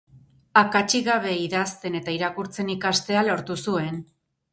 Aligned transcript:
Akatsik 0.59 1.03
gabe 1.07 1.33
idazten 1.41 1.97
eta 1.99 2.15
irakurtzen 2.15 2.73
ikastea 2.77 3.23
lortu 3.29 3.59
zuen. 3.67 4.01